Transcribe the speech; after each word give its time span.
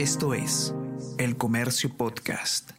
Esto 0.00 0.32
es 0.32 0.72
El 1.18 1.36
Comercio 1.36 1.94
Podcast. 1.94 2.70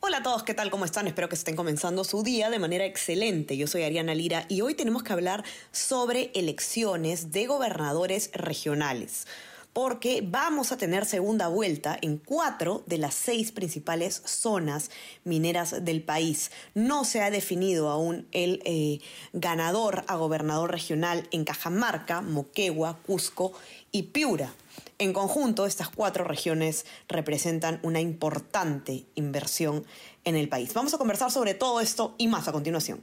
Hola 0.00 0.16
a 0.16 0.22
todos, 0.22 0.44
¿qué 0.44 0.54
tal? 0.54 0.70
¿Cómo 0.70 0.86
están? 0.86 1.06
Espero 1.06 1.28
que 1.28 1.34
estén 1.34 1.56
comenzando 1.56 2.04
su 2.04 2.22
día 2.22 2.48
de 2.48 2.58
manera 2.58 2.86
excelente. 2.86 3.58
Yo 3.58 3.66
soy 3.66 3.82
Ariana 3.82 4.14
Lira 4.14 4.46
y 4.48 4.62
hoy 4.62 4.72
tenemos 4.72 5.02
que 5.02 5.12
hablar 5.12 5.44
sobre 5.70 6.30
elecciones 6.34 7.32
de 7.32 7.48
gobernadores 7.48 8.30
regionales 8.32 9.26
porque 9.74 10.22
vamos 10.26 10.72
a 10.72 10.78
tener 10.78 11.04
segunda 11.04 11.48
vuelta 11.48 11.98
en 12.00 12.16
cuatro 12.16 12.82
de 12.86 12.96
las 12.96 13.12
seis 13.12 13.52
principales 13.52 14.22
zonas 14.24 14.90
mineras 15.24 15.84
del 15.84 16.02
país. 16.02 16.50
No 16.72 17.04
se 17.04 17.20
ha 17.20 17.30
definido 17.30 17.90
aún 17.90 18.26
el 18.32 18.62
eh, 18.64 19.00
ganador 19.34 20.04
a 20.08 20.16
gobernador 20.16 20.70
regional 20.70 21.28
en 21.30 21.44
Cajamarca, 21.44 22.22
Moquegua, 22.22 22.96
Cusco 23.06 23.52
y 23.90 24.04
Piura. 24.04 24.54
En 24.98 25.12
conjunto, 25.12 25.66
estas 25.66 25.88
cuatro 25.88 26.24
regiones 26.24 26.86
representan 27.08 27.80
una 27.82 28.00
importante 28.00 29.04
inversión 29.14 29.84
en 30.24 30.36
el 30.36 30.48
país. 30.48 30.72
Vamos 30.74 30.94
a 30.94 30.98
conversar 30.98 31.30
sobre 31.30 31.54
todo 31.54 31.80
esto 31.80 32.14
y 32.18 32.28
más 32.28 32.48
a 32.48 32.52
continuación. 32.52 33.00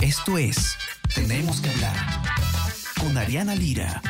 Esto 0.00 0.38
es 0.38 0.76
Tenemos 1.14 1.60
que 1.60 1.70
hablar 1.70 1.96
con 2.98 3.16
Ariana 3.16 3.54
Lira. 3.54 4.00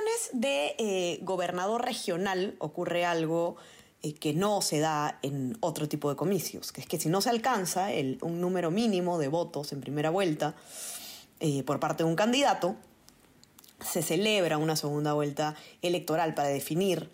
Elecciones 0.00 0.30
de 0.32 0.74
eh, 0.78 1.18
gobernador 1.22 1.84
regional 1.84 2.54
ocurre 2.58 3.04
algo 3.04 3.56
eh, 4.02 4.14
que 4.14 4.32
no 4.32 4.62
se 4.62 4.80
da 4.80 5.18
en 5.22 5.56
otro 5.60 5.88
tipo 5.88 6.08
de 6.10 6.16
comicios, 6.16 6.72
que 6.72 6.80
es 6.80 6.86
que 6.86 6.98
si 6.98 7.08
no 7.08 7.20
se 7.20 7.30
alcanza 7.30 7.88
un 8.22 8.40
número 8.40 8.70
mínimo 8.70 9.18
de 9.18 9.28
votos 9.28 9.72
en 9.72 9.80
primera 9.80 10.10
vuelta 10.10 10.54
eh, 11.40 11.62
por 11.64 11.80
parte 11.80 12.02
de 12.02 12.08
un 12.08 12.16
candidato, 12.16 12.76
se 13.80 14.02
celebra 14.02 14.58
una 14.58 14.76
segunda 14.76 15.12
vuelta 15.12 15.54
electoral 15.82 16.34
para 16.34 16.48
definir 16.48 17.10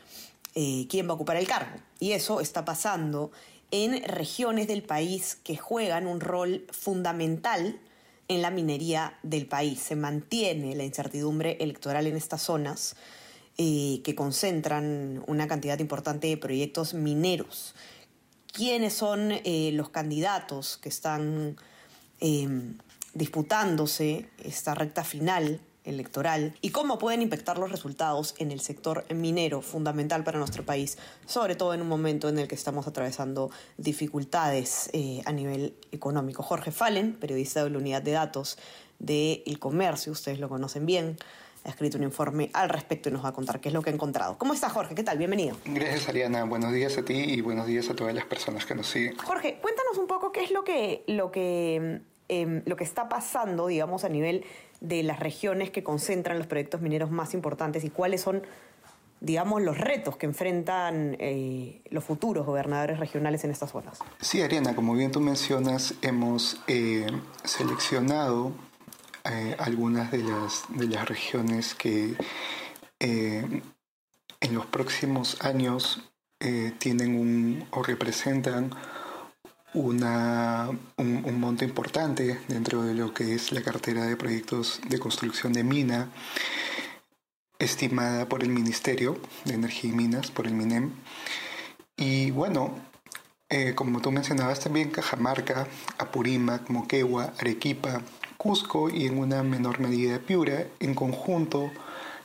quién 0.89 1.07
va 1.07 1.11
a 1.11 1.15
ocupar 1.15 1.37
el 1.37 1.47
cargo. 1.47 1.77
Y 2.01 2.13
eso 2.13 2.41
está 2.41 2.65
pasando 2.65 3.31
en 3.71 4.03
regiones 4.05 4.67
del 4.67 4.83
país 4.83 5.37
que 5.45 5.59
juegan 5.59 6.07
un 6.07 6.19
rol 6.19 6.67
fundamental 6.71 7.79
en 8.29 8.43
la 8.43 8.51
minería 8.51 9.19
del 9.23 9.47
país. 9.47 9.81
Se 9.81 9.97
mantiene 9.97 10.75
la 10.75 10.85
incertidumbre 10.85 11.57
electoral 11.61 12.07
en 12.07 12.17
estas 12.17 12.43
zonas 12.43 12.97
eh, 13.59 14.01
que 14.05 14.15
concentran 14.15 15.25
una 15.27 15.49
cantidad 15.49 15.79
importante 15.79 16.27
de 16.27 16.37
proyectos 16.37 16.95
mineros. 16.95 17.75
¿Quiénes 18.53 18.95
son 18.95 19.33
eh, 19.33 19.71
los 19.73 19.91
candidatos 19.91 20.77
que 20.79 20.89
están 20.89 21.57
eh, 22.21 22.49
disputándose 23.15 24.29
esta 24.43 24.75
recta 24.75 25.05
final 25.05 25.61
electoral 25.87 26.55
y 26.61 26.71
cómo 26.71 26.99
pueden 26.99 27.23
impactar 27.23 27.59
los 27.59 27.71
resultados 27.71 28.35
en 28.39 28.51
el 28.51 28.61
sector 28.61 29.05
minero 29.15 29.63
fundamental 29.63 30.25
para 30.25 30.39
nuestro 30.39 30.65
país, 30.65 30.99
sobre 31.27 31.55
todo 31.55 31.75
en 31.75 31.81
un 31.81 31.89
momento 31.89 32.29
en 32.29 32.39
el 32.39 32.49
que 32.49 32.55
estamos 32.55 32.87
atravesando 32.87 33.51
dificultades 33.79 34.91
eh, 34.93 35.23
a 35.25 35.33
nivel 35.33 35.75
económico. 35.93 36.43
Jorge 36.43 36.73
Fallen, 36.73 37.15
periodista 37.15 37.65
de 37.65 37.71
la 37.71 37.79
unidad 37.79 38.03
de 38.03 38.13
datos 38.13 38.59
del 38.99 39.43
El 39.47 39.59
Comercio, 39.59 40.13
ustedes 40.13 40.39
lo 40.39 40.49
conocen 40.49 40.87
bien, 40.87 41.17
ha 41.65 41.71
escrito 41.71 41.99
un 41.99 42.05
informe 42.05 42.51
al 42.53 42.69
respecto 42.69 43.09
y 43.09 43.13
nos 43.13 43.25
va 43.25 43.31
a 43.31 43.33
contar 43.33 43.61
qué 43.61 43.69
es 43.69 43.75
lo 43.75 43.83
que 43.83 43.91
ha 43.91 43.93
encontrado. 43.93 44.39
¿Cómo 44.39 44.55
está 44.55 44.69
Jorge? 44.69 44.95
¿Qué 44.95 45.03
tal? 45.03 45.19
Bienvenido. 45.19 45.57
Gracias 45.65 46.09
Ariana, 46.09 46.45
buenos 46.45 46.73
días 46.73 46.97
a 46.97 47.05
ti 47.05 47.15
y 47.15 47.41
buenos 47.41 47.67
días 47.67 47.91
a 47.91 47.95
todas 47.95 48.15
las 48.15 48.25
personas 48.25 48.65
que 48.65 48.75
nos 48.75 48.87
siguen. 48.87 49.17
Jorge, 49.19 49.59
cuéntanos 49.61 49.99
un 49.99 50.07
poco 50.07 50.31
qué 50.31 50.45
es 50.45 50.53
lo 50.53 50.63
que, 50.63 51.03
lo 51.09 51.33
que, 51.33 52.01
em, 52.29 52.63
lo 52.67 52.77
que 52.77 52.85
está 52.85 53.09
pasando, 53.09 53.67
digamos, 53.67 54.05
a 54.05 54.09
nivel 54.09 54.45
de 54.81 55.03
las 55.03 55.21
regiones 55.21 55.71
que 55.71 55.83
concentran 55.83 56.39
los 56.39 56.47
proyectos 56.47 56.81
mineros 56.81 57.11
más 57.11 57.35
importantes 57.35 57.85
y 57.85 57.91
cuáles 57.91 58.21
son, 58.21 58.43
digamos, 59.21 59.63
los 59.63 59.79
retos 59.79 60.17
que 60.17 60.27
enfrentan 60.27 61.17
eh, 61.19 61.81
los 61.91 62.05
futuros 62.05 62.47
gobernadores 62.47 62.99
regionales 62.99 63.45
en 63.45 63.51
estas 63.51 63.71
zonas. 63.71 63.99
Sí, 64.21 64.43
Ariana, 64.43 64.75
como 64.75 64.95
bien 64.95 65.11
tú 65.11 65.21
mencionas, 65.21 65.95
hemos 66.03 66.61
eh, 66.67 67.07
seleccionado 67.45 68.53
eh, 69.25 69.57
algunas 69.59 70.11
de 70.11 70.19
las, 70.19 70.65
de 70.69 70.87
las 70.87 71.09
regiones 71.09 71.75
que 71.75 72.15
en 72.99 74.55
los 74.55 74.67
próximos 74.67 75.37
años 75.45 76.03
tienen 76.79 77.15
un 77.15 77.67
o 77.73 77.83
representan 77.83 78.71
una, 79.75 80.71
un, 80.97 81.41
monto 81.41 81.65
importante 81.65 82.39
dentro 82.49 82.83
de 82.83 82.95
lo 82.95 83.13
que 83.13 83.35
es 83.35 83.53
la 83.53 83.63
cartera 83.63 84.05
de 84.05 84.17
proyectos 84.17 84.81
de 84.89 84.99
construcción 84.99 85.53
de 85.53 85.65
mina 85.65 86.11
estimada 87.59 88.29
por 88.29 88.43
el 88.43 88.51
Ministerio 88.51 89.19
de 89.45 89.55
Energía 89.55 89.91
y 89.91 89.95
Minas, 89.95 90.31
por 90.31 90.47
el 90.47 90.55
MINEM. 90.55 90.93
Y 91.97 92.31
bueno, 92.31 92.75
eh, 93.49 93.75
como 93.75 94.01
tú 94.01 94.11
mencionabas 94.13 94.61
también, 94.61 94.91
Cajamarca, 94.91 95.67
Apurímac, 95.99 96.69
Moquegua, 96.69 97.33
Arequipa, 97.39 98.03
Cusco 98.37 98.91
y 98.91 99.07
en 99.07 99.19
una 99.19 99.43
menor 99.43 99.81
medida 99.81 100.19
Piura, 100.19 100.67
en 100.81 100.95
conjunto 100.95 101.71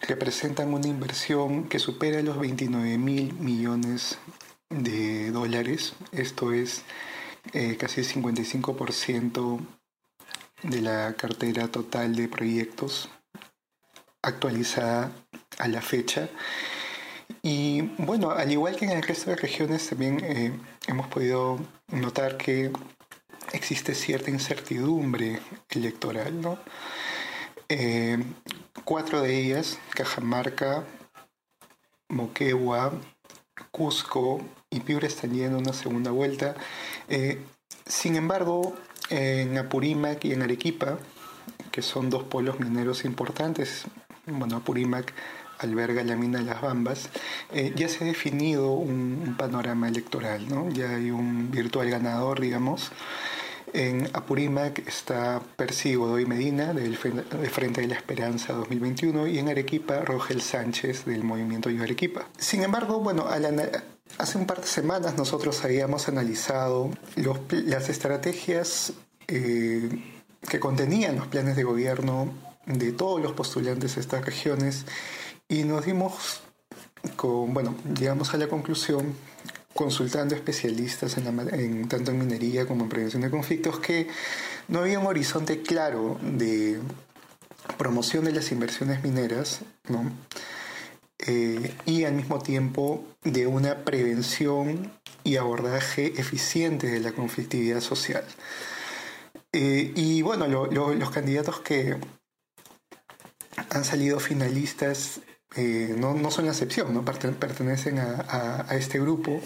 representan 0.02 0.74
una 0.74 0.88
inversión 0.88 1.66
que 1.70 1.80
supera 1.80 2.22
los 2.22 2.40
29 2.40 2.98
mil 2.98 3.34
millones 3.34 4.18
de 4.70 5.32
dólares. 5.32 5.94
Esto 6.12 6.52
es 6.54 6.84
eh, 7.54 7.78
casi 7.78 8.02
el 8.02 8.08
55% 8.08 9.60
de 10.64 10.82
la 10.82 11.14
cartera 11.14 11.68
total 11.68 12.16
de 12.16 12.28
proyectos 12.28 13.10
actualizada 14.22 15.12
a 15.58 15.68
la 15.68 15.82
fecha. 15.82 16.30
Y 17.42 17.82
bueno, 17.98 18.32
al 18.32 18.52
igual 18.52 18.76
que 18.76 18.86
en 18.86 18.92
el 18.92 19.04
resto 19.04 19.32
de 19.32 19.36
regiones, 19.36 19.90
también 19.90 20.20
eh, 20.24 20.54
hemos 20.88 21.08
podido 21.08 21.60
notar 21.88 22.38
que 22.38 22.72
existe 23.54 23.96
cierta 23.96 24.30
incertidumbre 24.30 25.40
electoral. 25.70 26.60
Eh, 27.70 28.18
cuatro 28.84 29.22
de 29.22 29.38
ellas, 29.40 29.80
Cajamarca, 29.96 30.86
Moquegua, 32.10 32.94
Cusco 33.72 34.42
y 34.72 34.80
Piura 34.80 35.06
están 35.06 35.34
yendo 35.34 35.60
una 35.60 35.74
segunda 35.74 36.12
vuelta. 36.12 36.56
Eh, 37.10 37.40
sin 37.86 38.16
embargo, 38.16 38.74
en 39.10 39.58
Apurímac 39.58 40.24
y 40.24 40.32
en 40.32 40.42
Arequipa, 40.42 40.98
que 41.72 41.82
son 41.82 42.10
dos 42.10 42.24
polos 42.24 42.60
mineros 42.60 43.04
importantes, 43.04 43.84
bueno, 44.26 44.56
Apurímac 44.58 45.14
alberga 45.60 46.04
la 46.04 46.16
mina 46.16 46.40
de 46.40 46.46
las 46.46 46.62
Bambas, 46.62 47.10
eh, 47.52 47.74
ya 47.76 47.90
se 47.90 48.04
ha 48.04 48.08
definido 48.08 48.72
un, 48.72 49.36
panorama 49.38 49.88
electoral, 49.90 50.48
¿no? 50.48 50.70
Ya 50.70 50.96
hay 50.96 51.12
un 51.12 51.52
virtual 51.52 51.90
ganador, 51.90 52.40
digamos. 52.40 52.92
En 53.74 54.10
Apurímac 54.14 54.80
está 54.88 55.42
Percy 55.56 55.96
Godoy 55.96 56.26
Medina, 56.26 56.74
del 56.74 56.98
Frente 56.98 57.82
de 57.82 57.88
la 57.88 57.96
Esperanza 57.96 58.54
2021, 58.54 59.28
y 59.28 59.40
en 59.40 59.50
Arequipa, 59.50 60.00
Rogel 60.02 60.42
Sánchez, 60.42 61.06
del 61.06 61.24
Movimiento 61.24 61.70
Yo 61.70 61.84
Arequipa. 61.84 62.28
Sin 62.38 62.64
embargo, 62.64 63.00
bueno, 63.00 63.28
al, 63.28 63.46
Hace 64.18 64.38
un 64.38 64.46
par 64.46 64.62
de 64.62 64.68
semanas 64.68 65.18
nosotros 65.18 65.64
habíamos 65.64 66.08
analizado 66.08 66.92
las 67.16 67.90
estrategias 67.90 68.94
eh, 69.28 69.90
que 70.48 70.60
contenían 70.60 71.16
los 71.16 71.28
planes 71.28 71.56
de 71.56 71.64
gobierno 71.64 72.32
de 72.66 72.92
todos 72.92 73.22
los 73.22 73.34
postulantes 73.34 73.96
de 73.96 74.02
estas 74.02 74.24
regiones 74.24 74.86
y 75.48 75.64
nos 75.64 75.86
dimos 75.86 76.42
bueno, 77.24 77.76
llegamos 77.98 78.34
a 78.34 78.38
la 78.38 78.48
conclusión 78.48 79.16
consultando 79.74 80.36
especialistas 80.36 81.18
en, 81.18 81.88
tanto 81.88 82.12
en 82.12 82.20
minería 82.20 82.68
como 82.68 82.84
en 82.84 82.90
prevención 82.90 83.22
de 83.22 83.30
conflictos 83.30 83.80
que 83.80 84.08
no 84.68 84.80
había 84.80 85.00
un 85.00 85.08
horizonte 85.08 85.62
claro 85.62 86.20
de 86.22 86.80
promoción 87.78 88.26
de 88.26 88.34
las 88.34 88.52
inversiones 88.52 89.04
mineras, 89.04 89.62
¿no? 89.88 90.12
Eh, 91.28 91.76
y 91.86 92.04
al 92.06 92.14
mismo 92.14 92.40
tiempo 92.40 93.06
de 93.24 93.46
una 93.46 93.86
prevención 93.86 94.92
y 95.24 95.38
abordaje 95.38 96.20
eficiente 96.20 96.88
de 96.88 97.00
la 97.00 97.12
conflictividad 97.12 97.80
social. 97.80 98.24
Eh, 99.52 99.92
y 99.96 100.24
bueno, 100.24 100.48
los 100.48 101.12
candidatos 101.12 101.60
que 101.60 101.96
han 103.70 103.86
salido 103.86 104.20
finalistas 104.20 105.22
eh, 105.56 105.96
no, 105.96 106.32
son 106.32 106.46
la 106.46 106.52
excepción, 106.52 106.94
¿no? 106.94 107.06
pertenecen 107.06 108.00
a, 108.00 108.66
este 108.72 109.00
grupo. 109.00 109.42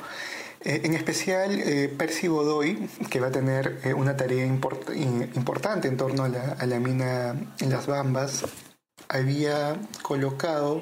en 0.62 0.94
especial, 0.94 1.62
Percy 1.98 2.27
Godoy, 2.27 2.89
que 3.10 3.19
va 3.19 3.27
a 3.27 3.31
tener 3.31 3.81
una 3.98 4.16
tarea 4.16 4.45
importante 4.45 5.88
en 5.88 5.98
torno 5.98 6.24
a 6.24 6.30
la, 6.30 6.54
a 6.54 6.66
la 6.66 6.80
mina 6.80 7.36
en 7.60 7.69
las 7.69 7.86
Bambas, 7.86 8.45
había 9.10 9.77
colocado 10.01 10.81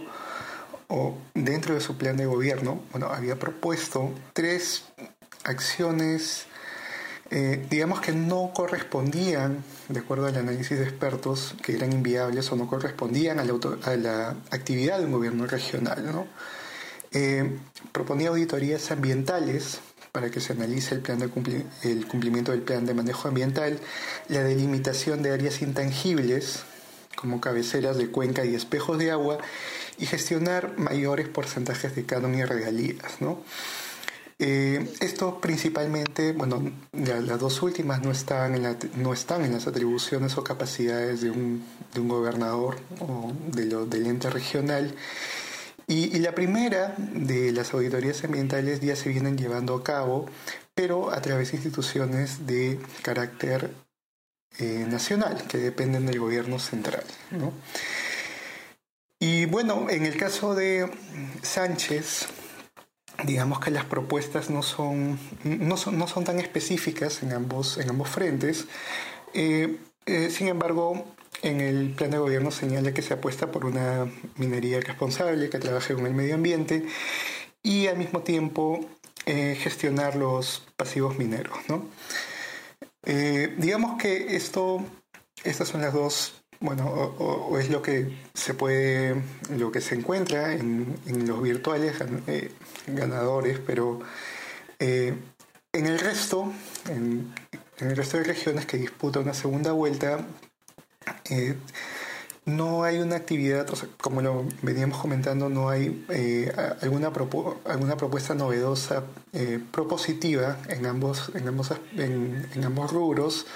o 0.95 1.17
dentro 1.33 1.73
de 1.73 1.81
su 1.81 1.97
plan 1.97 2.17
de 2.17 2.27
gobierno, 2.27 2.79
bueno, 2.91 3.07
había 3.07 3.35
propuesto 3.39 4.11
tres 4.33 4.83
acciones, 5.43 6.45
eh, 7.31 7.65
digamos 7.67 7.99
que 7.99 8.11
no 8.11 8.51
correspondían, 8.53 9.63
de 9.89 9.99
acuerdo 9.99 10.27
al 10.27 10.37
análisis 10.37 10.77
de 10.77 10.83
expertos, 10.83 11.55
que 11.63 11.73
eran 11.73 11.91
inviables 11.91 12.51
o 12.51 12.55
no 12.55 12.67
correspondían 12.67 13.39
a 13.39 13.43
la, 13.43 13.55
a 13.85 13.95
la 13.95 14.35
actividad 14.51 14.99
de 14.99 15.05
un 15.05 15.13
gobierno 15.13 15.47
regional. 15.47 16.05
¿no? 16.05 16.27
Eh, 17.11 17.57
proponía 17.91 18.29
auditorías 18.29 18.91
ambientales 18.91 19.79
para 20.11 20.29
que 20.29 20.41
se 20.41 20.53
analice 20.53 20.93
el, 20.93 21.01
plan 21.01 21.17
de 21.17 21.25
el 21.81 22.05
cumplimiento 22.05 22.51
del 22.51 22.61
plan 22.61 22.85
de 22.85 22.93
manejo 22.93 23.27
ambiental, 23.27 23.79
la 24.27 24.43
delimitación 24.43 25.23
de 25.23 25.31
áreas 25.31 25.63
intangibles 25.63 26.65
como 27.15 27.41
cabeceras 27.41 27.97
de 27.97 28.09
cuenca 28.09 28.45
y 28.45 28.53
espejos 28.53 28.99
de 28.99 29.09
agua 29.09 29.39
y 29.97 30.05
gestionar 30.05 30.77
mayores 30.77 31.27
porcentajes 31.27 31.95
de 31.95 32.05
canon 32.05 32.35
y 32.35 32.43
regalías. 32.43 33.21
¿no? 33.21 33.43
Eh, 34.39 34.93
esto 34.99 35.39
principalmente, 35.39 36.33
bueno, 36.33 36.71
las 36.91 37.39
dos 37.39 37.61
últimas 37.61 38.01
no 38.01 38.11
están, 38.11 38.55
en 38.55 39.53
las 39.53 39.67
atribuciones 39.67 40.37
o 40.37 40.43
capacidades 40.43 41.21
de 41.21 41.29
un, 41.29 41.63
de 41.93 42.01
un 42.01 42.07
gobernador 42.07 42.77
o 42.99 43.31
de 43.47 43.65
lo, 43.65 43.85
del 43.85 44.07
ente 44.07 44.29
regional. 44.29 44.93
Y, 45.87 46.19
la 46.19 46.33
primera 46.33 46.95
de 46.97 47.51
las 47.51 47.73
auditorías 47.73 48.23
ambientales 48.23 48.79
ya 48.81 48.95
se 48.95 49.09
vienen 49.09 49.37
llevando 49.37 49.75
a 49.75 49.83
cabo, 49.83 50.25
pero 50.73 51.11
a 51.11 51.21
través 51.21 51.51
de 51.51 51.57
instituciones 51.57 52.47
de 52.47 52.79
carácter 53.01 53.69
eh, 54.59 54.85
nacional, 54.89 55.43
que 55.47 55.57
dependen 55.57 56.05
del 56.05 56.19
gobierno 56.19 56.57
central. 56.57 57.03
¿no? 57.31 57.53
Y 59.25 59.45
bueno, 59.45 59.87
en 59.89 60.05
el 60.05 60.17
caso 60.17 60.53
de 60.53 60.89
Sánchez, 61.41 62.27
digamos 63.23 63.61
que 63.61 63.71
las 63.71 63.85
propuestas 63.85 64.49
no 64.49 64.61
son, 64.61 65.17
no 65.45 65.77
son, 65.77 65.97
no 65.97 66.09
son 66.09 66.25
tan 66.25 66.41
específicas 66.41 67.23
en 67.23 67.31
ambos, 67.31 67.77
en 67.77 67.89
ambos 67.89 68.09
frentes. 68.09 68.67
Eh, 69.33 69.77
eh, 70.05 70.29
sin 70.29 70.49
embargo, 70.49 71.05
en 71.41 71.61
el 71.61 71.91
plan 71.91 72.11
de 72.11 72.17
gobierno 72.17 72.51
señala 72.51 72.93
que 72.93 73.01
se 73.01 73.13
apuesta 73.13 73.49
por 73.49 73.63
una 73.63 74.11
minería 74.35 74.81
responsable 74.81 75.49
que 75.49 75.57
trabaje 75.57 75.93
con 75.93 76.05
el 76.05 76.13
medio 76.13 76.35
ambiente 76.35 76.85
y 77.61 77.87
al 77.87 77.97
mismo 77.97 78.23
tiempo 78.23 78.85
eh, 79.25 79.57
gestionar 79.57 80.17
los 80.17 80.67
pasivos 80.75 81.17
mineros. 81.17 81.57
¿no? 81.69 81.87
digamos 83.05 84.01
que 84.01 84.35
esto, 84.35 84.83
estas 85.45 85.69
son 85.69 85.81
las 85.81 85.93
dos 85.93 86.42
bueno, 86.63 86.85
o, 86.87 87.59
es 87.59 87.69
lo 87.69 87.81
que 87.81 88.17
se 88.33 88.53
puede, 88.53 89.21
lo 89.49 89.71
que 89.71 89.81
se 89.81 89.95
encuentra 89.95 90.53
en, 90.53 90.95
los 91.27 91.41
virtuales 91.41 91.95
eh, 92.27 92.51
ganadores, 92.87 93.59
pero 93.59 93.99
eh, 94.79 95.13
en 95.73 95.85
el 95.85 95.99
resto, 95.99 96.53
en, 96.89 97.33
el 97.79 97.97
resto 97.97 98.17
de 98.17 98.23
regiones 98.23 98.65
que 98.65 98.77
disputa 98.77 99.19
una 99.19 99.33
segunda 99.33 99.73
vuelta, 99.73 100.25
eh, 101.29 101.57
no 102.45 102.85
hay 102.85 102.99
una 102.99 103.17
actividad, 103.17 103.67
como 103.99 104.21
lo 104.21 104.45
veníamos 104.61 104.99
comentando, 104.99 105.49
no 105.49 105.67
hay 105.69 106.05
alguna, 106.81 107.11
alguna 107.65 107.97
propuesta 107.97 108.35
novedosa, 108.35 109.03
propositiva 109.71 110.59
en 110.69 110.85
ambos, 110.85 111.31
en 111.35 111.47
ambos, 111.47 111.73
en 111.97 112.63
ambos 112.63 112.91
rubros. 112.91 113.47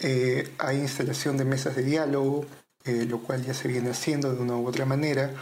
Eh, 0.00 0.52
hay 0.58 0.78
instalación 0.78 1.36
de 1.36 1.44
mesas 1.44 1.76
de 1.76 1.82
diálogo, 1.82 2.44
eh, 2.84 3.06
lo 3.08 3.20
cual 3.20 3.44
ya 3.44 3.54
se 3.54 3.68
viene 3.68 3.90
haciendo 3.90 4.34
de 4.34 4.40
una 4.40 4.56
u 4.56 4.66
otra 4.66 4.84
manera. 4.84 5.32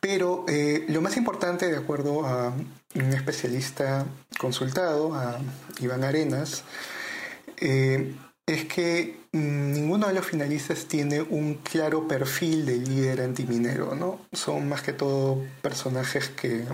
Pero 0.00 0.44
eh, 0.48 0.84
lo 0.88 1.00
más 1.00 1.16
importante, 1.16 1.66
de 1.66 1.76
acuerdo 1.76 2.26
a 2.26 2.52
un 2.94 3.12
especialista 3.12 4.06
consultado, 4.38 5.14
a 5.14 5.38
Iván 5.80 6.04
Arenas, 6.04 6.64
es 7.56 8.64
que 8.66 9.20
ninguno 9.32 10.08
de 10.08 10.14
los 10.14 10.26
finalistas 10.26 10.84
tiene 10.86 11.22
un 11.22 11.54
claro 11.54 12.06
perfil 12.06 12.66
de 12.66 12.76
líder 12.76 13.22
antiminero, 13.22 13.94
¿no? 13.94 14.20
Son 14.32 14.68
más 14.68 14.82
que 14.82 14.92
todo 14.92 15.42
personajes 15.62 16.28
que 16.28 16.66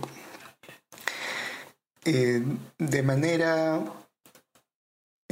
de 2.05 3.03
manera 3.05 3.81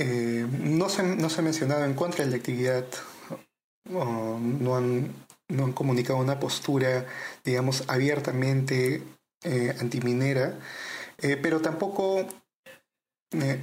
eh, 0.00 0.46
no, 0.48 0.88
se, 0.88 1.02
no 1.02 1.28
se 1.28 1.40
ha 1.40 1.42
mencionado 1.42 1.84
en 1.84 1.94
contra 1.94 2.24
de 2.24 2.30
la 2.30 2.36
actividad, 2.36 2.84
no, 3.90 4.76
han, 4.76 5.12
no 5.48 5.64
han 5.64 5.72
comunicado 5.72 6.20
una 6.20 6.38
postura, 6.38 7.04
digamos, 7.44 7.82
abiertamente 7.88 9.02
eh, 9.42 9.76
antiminera, 9.80 10.56
eh, 11.18 11.36
pero 11.36 11.60
tampoco, 11.60 12.28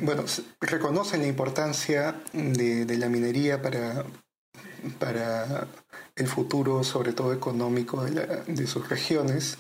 bueno, 0.02 0.26
reconocen 0.60 1.22
la 1.22 1.28
importancia 1.28 2.22
de, 2.34 2.98
la 2.98 3.08
minería 3.08 3.62
para, 3.62 4.04
para 5.00 5.68
el 6.18 6.28
futuro, 6.28 6.84
sobre 6.84 7.14
todo 7.14 7.32
económico, 7.32 8.04
de, 8.04 8.68
sus 8.68 8.90
regiones. 8.90 9.58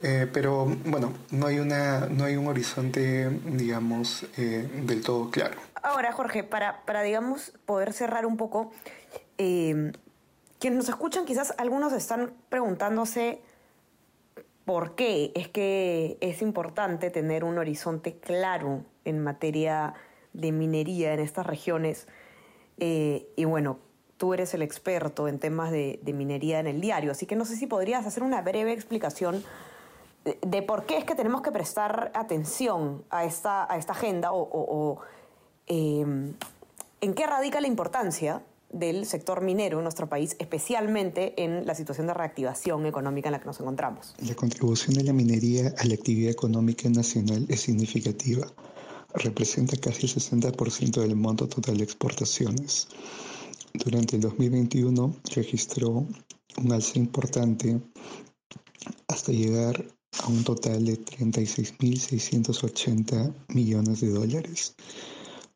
pero 0.00 0.64
bueno, 0.64 1.12
no 1.30 1.46
hay, 1.46 1.58
una, 1.58 2.06
no 2.06 2.24
hay 2.24 2.36
un 2.36 2.46
horizonte, 2.46 3.28
digamos, 3.44 4.24
del 4.34 5.02
todo 5.02 5.30
claro. 5.30 5.65
Ahora, 5.86 6.10
Jorge, 6.10 6.42
para, 6.42 6.84
para 6.84 7.02
digamos, 7.02 7.52
poder 7.64 7.92
cerrar 7.92 8.26
un 8.26 8.36
poco, 8.36 8.72
eh, 9.38 9.92
quienes 10.58 10.78
nos 10.78 10.88
escuchan, 10.88 11.24
quizás 11.24 11.54
algunos 11.58 11.92
están 11.92 12.32
preguntándose 12.48 13.40
por 14.64 14.96
qué 14.96 15.30
es 15.36 15.46
que 15.46 16.18
es 16.20 16.42
importante 16.42 17.10
tener 17.10 17.44
un 17.44 17.56
horizonte 17.56 18.18
claro 18.18 18.82
en 19.04 19.22
materia 19.22 19.94
de 20.32 20.50
minería 20.50 21.14
en 21.14 21.20
estas 21.20 21.46
regiones. 21.46 22.08
Eh, 22.78 23.28
y 23.36 23.44
bueno, 23.44 23.78
tú 24.16 24.34
eres 24.34 24.54
el 24.54 24.62
experto 24.62 25.28
en 25.28 25.38
temas 25.38 25.70
de, 25.70 26.00
minería 26.04 26.58
en 26.58 26.66
el 26.66 26.80
diario, 26.80 27.12
así 27.12 27.26
que 27.26 27.36
no 27.36 27.44
sé 27.44 27.54
si 27.54 27.68
podrías 27.68 28.04
hacer 28.06 28.24
una 28.24 28.42
breve 28.42 28.72
explicación 28.72 29.44
de, 30.24 30.62
por 30.62 30.84
qué 30.84 30.96
es 30.96 31.04
que 31.04 31.14
tenemos 31.14 31.42
que 31.42 31.52
prestar 31.52 32.10
atención 32.12 33.04
a 33.08 33.24
esta, 33.24 33.72
a 33.72 33.76
esta 33.76 33.92
agenda 33.92 34.32
o 34.32 35.00
Em, 35.66 36.34
¿en 37.00 37.14
qué 37.14 37.26
radica 37.26 37.60
la 37.60 37.66
importancia 37.66 38.44
del 38.70 39.04
sector 39.06 39.42
minero 39.42 39.78
en 39.78 39.84
nuestro 39.84 40.08
país, 40.08 40.36
especialmente 40.38 41.42
en 41.42 41.66
la 41.66 41.74
situación 41.74 42.06
de 42.06 42.14
reactivación 42.14 42.86
económica 42.86 43.28
en 43.28 43.32
la 43.32 43.40
que 43.40 43.46
nos 43.46 43.58
encontramos? 43.60 44.14
La 44.20 44.34
contribución 44.34 44.94
de 44.94 45.02
la 45.04 45.12
minería 45.12 45.74
a 45.78 45.84
la 45.84 45.94
actividad 45.94 46.30
económica 46.30 46.88
nacional 46.88 47.44
es 47.48 47.60
significativa. 47.62 48.46
Representa 49.14 49.76
casi 49.76 50.06
el 50.06 50.12
60% 50.12 51.00
del 51.00 51.16
monto 51.16 51.48
total 51.48 51.78
de 51.78 51.84
exportaciones. 51.84 52.86
Durante 53.74 54.14
el 54.16 54.22
2021 54.22 55.16
registró 55.34 56.06
un 56.58 56.72
alza 56.72 56.98
importante 56.98 57.80
hasta 59.08 59.32
llegar 59.32 59.84
a 60.22 60.28
un 60.28 60.44
total 60.44 60.84
de 60.84 60.98
36.680 60.98 63.34
millones 63.48 64.00
de 64.00 64.10
dólares 64.10 64.76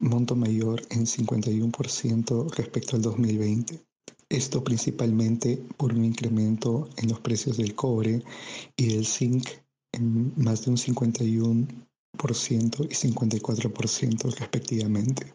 monto 0.00 0.34
mayor 0.34 0.82
en 0.90 1.06
51% 1.06 2.50
respecto 2.56 2.96
al 2.96 3.02
2020. 3.02 3.80
Esto 4.28 4.64
principalmente 4.64 5.62
por 5.76 5.92
un 5.92 6.04
incremento 6.04 6.88
en 6.96 7.10
los 7.10 7.20
precios 7.20 7.56
del 7.56 7.74
cobre 7.74 8.22
y 8.76 8.94
del 8.94 9.06
zinc 9.06 9.48
en 9.92 10.32
más 10.36 10.64
de 10.64 10.70
un 10.70 10.76
51% 10.76 11.66
y 12.18 12.94
54% 12.94 14.34
respectivamente. 14.38 15.34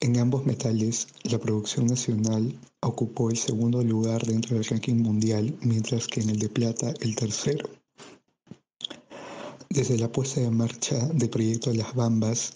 En 0.00 0.18
ambos 0.18 0.46
metales, 0.46 1.08
la 1.24 1.38
producción 1.38 1.86
nacional 1.86 2.56
ocupó 2.80 3.30
el 3.30 3.36
segundo 3.36 3.82
lugar 3.82 4.24
dentro 4.24 4.54
del 4.54 4.64
ranking 4.64 5.02
mundial, 5.02 5.58
mientras 5.60 6.06
que 6.06 6.20
en 6.20 6.30
el 6.30 6.38
de 6.38 6.48
plata 6.48 6.94
el 7.00 7.16
tercero. 7.16 7.68
Desde 9.68 9.98
la 9.98 10.10
puesta 10.10 10.40
en 10.40 10.56
marcha 10.56 10.96
del 11.08 11.28
proyecto 11.28 11.74
las 11.74 11.94
Bambas, 11.94 12.52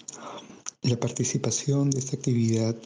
la 0.83 0.99
participación 0.99 1.91
de 1.91 2.01
esta 2.01 2.17
actividad 2.17 2.77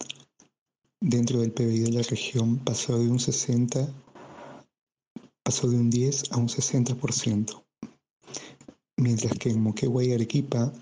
dentro 1.00 1.40
del 1.40 1.52
PBI 1.52 1.80
de 1.80 1.92
la 1.92 2.02
región 2.02 2.58
pasó 2.58 2.98
de 2.98 3.08
un 3.08 3.18
60 3.18 3.88
pasó 5.46 5.68
de 5.68 5.76
un 5.76 5.90
10 5.90 6.32
a 6.32 6.38
un 6.38 6.48
60%, 6.48 7.64
mientras 8.96 9.32
que 9.38 9.50
en 9.50 9.62
Moquegua 9.62 10.02
y 10.02 10.12
Arequipa 10.12 10.72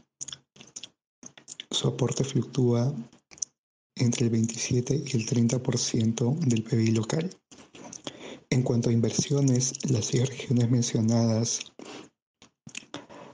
su 1.70 1.88
aporte 1.88 2.24
fluctúa 2.24 2.94
entre 3.96 4.24
el 4.24 4.30
27 4.30 5.04
y 5.06 5.16
el 5.16 5.26
30% 5.26 6.38
del 6.38 6.62
PBI 6.62 6.92
local. 6.92 7.28
En 8.48 8.62
cuanto 8.62 8.88
a 8.88 8.92
inversiones, 8.92 9.72
las 9.90 10.06
seis 10.06 10.30
regiones 10.30 10.70
mencionadas 10.70 11.60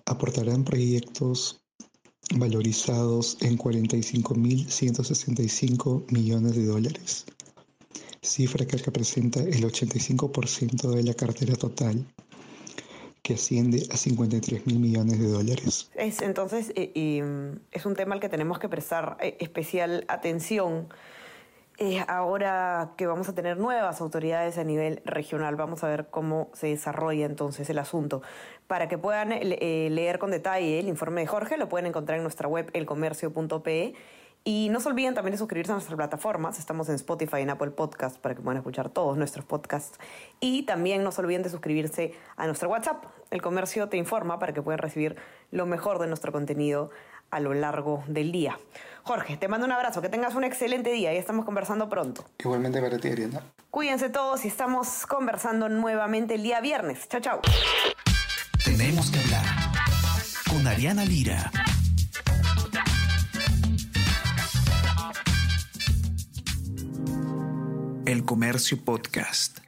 aportarán 0.07 0.65
proyectos 0.65 1.63
valorizados 2.35 3.39
en 3.41 3.57
45.165 3.59 6.13
millones 6.13 6.57
de 6.57 6.67
dólares. 6.67 7.25
cifra 8.23 8.67
que 8.67 8.77
representa 8.77 9.41
el 9.41 9.65
85% 9.65 10.95
de 10.95 11.03
la 11.03 11.15
cartera 11.15 11.57
total 11.57 12.05
que 13.23 13.35
asciende 13.35 13.87
a 13.91 13.97
53 13.97 14.67
mil 14.67 14.79
millones 14.79 15.19
de 15.19 15.29
dólares. 15.29 15.91
Es, 15.95 16.23
entonces, 16.23 16.73
y, 16.77 17.21
es 17.71 17.87
un 17.87 17.95
tema 17.95 18.15
al 18.15 18.21
que 18.21 18.29
tenemos 18.29 18.59
que 18.59 18.69
prestar 18.69 19.17
eh, 19.21 19.37
especial 19.41 20.05
atención. 20.09 20.89
Eh, 21.83 22.05
ahora 22.09 22.93
que 22.99 23.07
vamos 23.07 23.31
a 23.31 23.35
tener 23.35 23.57
nuevas 23.57 24.03
autoridades 24.03 24.59
a 24.59 24.65
nivel 24.65 25.01
regional, 25.07 25.57
vamos 25.57 25.83
a 25.83 25.89
ver 25.89 26.09
cómo 26.11 26.51
se 26.53 26.67
desarrolla 26.67 27.25
entonces 27.25 27.71
el 27.71 27.79
asunto. 27.79 28.21
Para 28.67 28.87
que 28.87 28.99
puedan 28.99 29.33
eh, 29.33 29.89
leer 29.91 30.19
con 30.19 30.31
detalle 30.31 30.79
el 30.79 30.89
informe 30.89 31.23
de 31.23 31.27
Jorge, 31.27 31.57
lo 31.57 31.71
pueden 31.71 31.87
encontrar 31.87 32.19
en 32.19 32.23
nuestra 32.23 32.49
web 32.49 32.69
elcomercio.pe 32.75 33.95
y 34.45 34.69
no 34.71 34.81
se 34.81 34.91
olviden 34.91 35.15
también 35.15 35.33
de 35.33 35.39
suscribirse 35.39 35.73
a 35.73 35.75
nuestras 35.75 35.97
plataformas. 35.97 36.59
Estamos 36.59 36.91
en 36.91 36.97
Spotify 36.97 37.39
en 37.41 37.49
Apple 37.49 37.71
Podcasts 37.71 38.19
para 38.19 38.35
que 38.35 38.43
puedan 38.43 38.59
escuchar 38.59 38.91
todos 38.91 39.17
nuestros 39.17 39.47
podcasts. 39.47 39.99
Y 40.39 40.65
también 40.65 41.03
no 41.03 41.13
se 41.13 41.23
olviden 41.23 41.43
de 41.43 41.49
suscribirse 41.49 42.13
a 42.37 42.47
nuestro 42.47 42.69
WhatsApp. 42.69 43.05
El 43.31 43.41
comercio 43.41 43.89
te 43.89 43.97
informa 43.97 44.39
para 44.39 44.53
que 44.53 44.61
puedan 44.61 44.81
recibir 44.81 45.17
lo 45.51 45.65
mejor 45.65 45.99
de 45.99 46.09
nuestro 46.09 46.31
contenido 46.31 46.91
a 47.31 47.41
lo 47.41 47.55
largo 47.55 48.05
del 48.07 48.33
día. 48.33 48.59
Jorge, 49.03 49.37
te 49.37 49.49
mando 49.49 49.67
un 49.67 49.73
abrazo, 49.73 50.03
que 50.03 50.09
tengas 50.09 50.35
un 50.35 50.45
excelente 50.45 50.91
día 50.91 51.13
y 51.13 51.17
estamos 51.17 51.45
conversando 51.45 51.89
pronto. 51.89 52.25
Igualmente 52.39 52.81
para 52.81 52.99
ti, 52.99 53.09
Ariana. 53.09 53.43
Cuídense 53.71 54.11
todos 54.11 54.45
y 54.45 54.49
estamos 54.49 55.07
conversando 55.07 55.69
nuevamente 55.69 56.35
el 56.35 56.43
día 56.43 56.61
viernes. 56.61 57.09
Chao, 57.09 57.21
chao. 57.21 57.41
Tenemos 58.65 59.11
que 59.11 59.21
hablar 59.21 59.45
con 60.49 60.67
Ariana 60.67 61.05
Lira. 61.05 61.51
El 68.07 68.25
Comercio 68.25 68.85
Podcast. 68.85 69.61